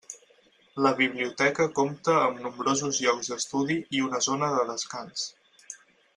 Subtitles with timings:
[0.85, 5.29] La biblioteca compta amb nombrosos llocs d'estudi i una zona de descans.